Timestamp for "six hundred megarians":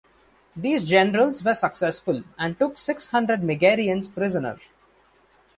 2.79-4.07